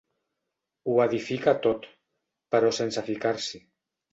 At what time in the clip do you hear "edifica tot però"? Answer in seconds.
1.03-2.73